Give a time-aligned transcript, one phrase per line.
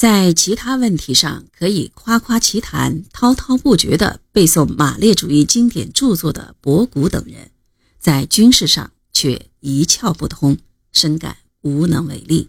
[0.00, 7.50] 在其他问题上可以夸夸其谈、滔滔不绝地背诵马列主义经典著作的博古等人，
[7.98, 10.56] 在军事上却一窍不通，
[10.90, 12.48] 深感无能为力，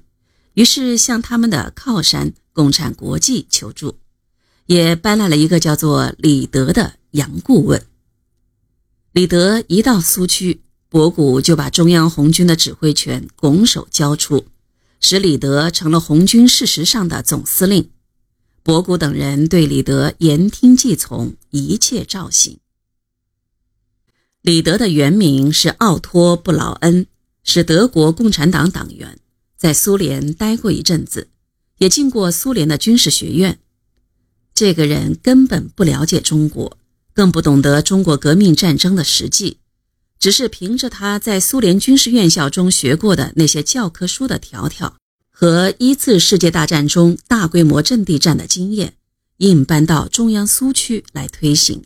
[0.54, 3.98] 于是向他们的靠山共产国际求助，
[4.66, 7.86] 也搬来了一个叫做李德的洋顾问。
[9.12, 14.46] 李德一到苏区，博古就把中央红军的指挥权拱手交出。
[15.02, 17.90] 使李德成了红军事实上的总司令，
[18.64, 22.60] 博古等人对李德言听计从，一切照行。
[24.44, 27.08] 李德的原名是奥托·布劳恩，
[27.44, 29.20] 是德国共产党党员，
[29.58, 31.30] 在苏联待过一阵子，
[31.80, 33.60] 也进过苏联的军事学院。
[34.54, 36.78] 这个人根本不了解中国，
[37.14, 39.58] 更不懂得中国革命战争的实际。
[40.22, 44.96] 只是凭着他在苏联军事院校中学过的那些教科书的条条
[45.32, 48.94] 和一次世界大战中大规模阵地战的经验，
[49.38, 51.84] 硬搬到中央苏区来推行。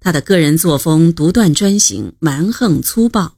[0.00, 3.36] 他的个人作风独断专行、蛮横粗暴，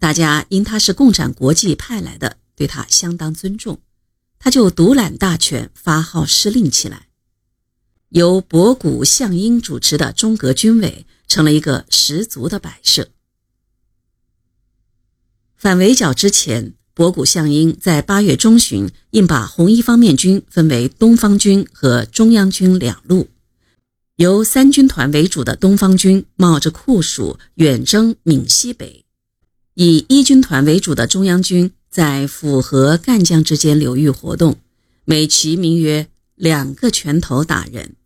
[0.00, 3.80] 大家因他是共产国际派来的，对他相当尊重，
[4.40, 7.06] 他就独揽大权，发号施令起来。
[8.08, 13.08] 由博古、项英主持的中革军委成了一个十足的摆设。
[15.60, 23.28] 反围剿之前，博古、项英在八月中旬应把红一方面军分为东方军和中央军两路，
[24.16, 29.04] 由三军团为主的东方军冒着酷暑远征闽西北，
[29.74, 34.56] 以一军团为主的中央军在抚河、赣江之间流域活动，
[35.04, 37.96] 美其名曰“两个拳头打人”，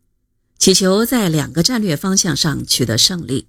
[0.58, 3.46] 祈求在两个战略方向上取得胜利。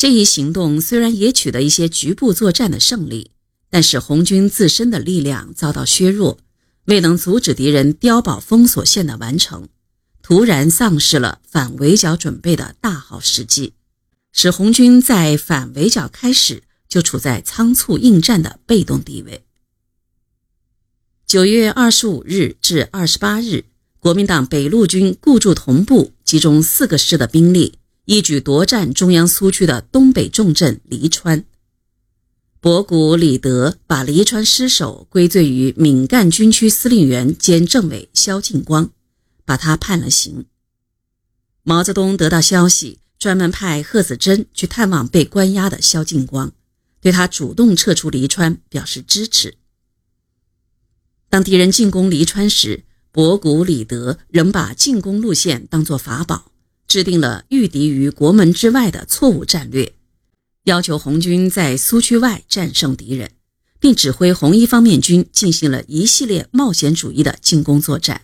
[0.00, 3.32] 这一行动虽然也取得一些局部作战的胜利，
[3.68, 6.38] 但是红军自身的力量遭到削弱，
[6.86, 9.68] 未能阻止敌人碉堡封锁线的完成，
[10.22, 13.74] 突然丧失了反围剿准备的大好时机，
[14.32, 19.44] 使红军在反围剿开始就处在仓促应战的被动地位。
[21.26, 23.66] 九月二十五日至二十八日，
[23.98, 27.74] 国民党北路军固驻同部，集中四个师的兵力。
[28.04, 31.44] 一举夺占中央苏区的东北重镇黎川。
[32.60, 38.90] 博古、李德把黎川失守归罪于闽赣军区司令员兼政委萧劲光，
[39.44, 40.44] 把他判了刑。
[41.62, 46.52] 毛泽东得到消息，专门派贺子珍去探望被关押的萧劲光，
[47.00, 49.56] 对他主动撤出黎川表示支持。
[51.28, 56.49] 当敌人进攻黎川时，博古、李德仍把进攻路线当作法宝。
[56.90, 59.92] 制定了御敌于国门之外的错误战略，
[60.64, 63.30] 要求红军在苏区外战胜敌人，
[63.78, 68.22] 并指挥红一方面军进行了一系列冒险主义的进攻作战。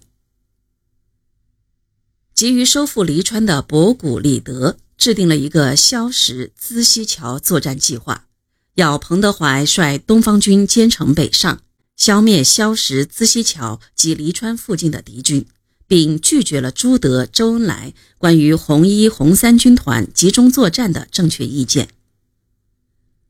[2.34, 8.26] 急于收复黎川的博古、李德制定了一个萧石资溪桥作战计划，
[8.74, 11.62] 要彭德怀率东方军兼程北上，
[11.96, 15.46] 消灭萧石资溪桥及黎川附近的敌军。
[15.86, 21.88] 并拒绝了朱德、周恩来关于红一、红三军团集中作战的正确意见。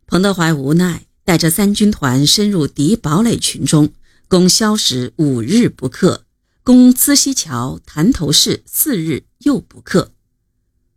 [0.06, 3.93] 彭德怀无奈，带着三军团深入敌堡垒群中，
[4.28, 6.25] 攻萧石五日不克，
[6.62, 10.12] 攻资溪桥、潭头市四日又不克。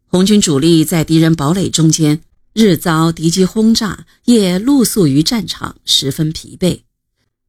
[0.05, 2.21] 红军主力在敌人堡垒中间，
[2.53, 6.81] 日遭敌机轰炸，夜露宿于战场，十分疲惫，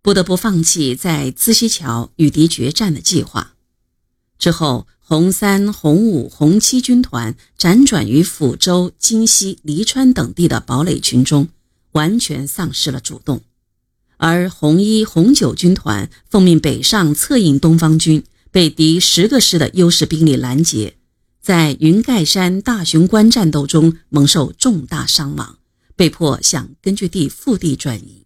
[0.03, 3.55] 不得不放弃在资溪桥与敌决战的计划。
[4.41, 11.49] 之后，红三、红五、红七军团辗转于抚州、金溪、黎川等地的堡垒群中，
[11.93, 13.41] 完全丧失了主动；
[14.17, 20.97] 而红一、红九军团奉命北上策应东方军，被敌十个师的优势兵力拦截，
[21.43, 25.59] 在云盖山、大雄关战斗中蒙受重大伤亡，
[25.95, 28.25] 被迫向根据地腹地转移。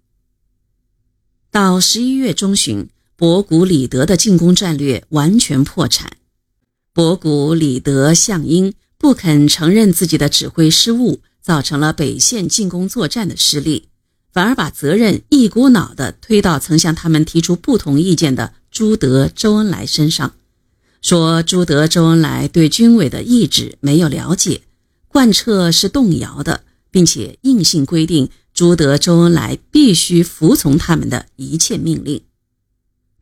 [1.50, 2.88] 到十一月中旬。
[3.16, 6.16] 博古、李德的进攻战略完全破产。
[6.92, 13.88] 博古、李德、项英不肯承认自己的指挥失误，造成了北线进攻作战的失利，
[14.32, 20.34] 反而把责任一股脑地推到曾向他们提出不同意见的朱德、周恩来身上，
[21.00, 24.62] 说朱德、周恩来对军委的意志没有了解，
[25.06, 32.20] 贯彻是动摇的，并且硬性规定朱德、周恩来必须服从他们的一切命令。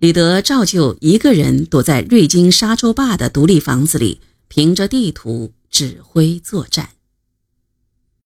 [0.03, 6.89] 李德照旧一个人躲在瑞金沙洲坝的独立房子里，凭着地图指挥作战。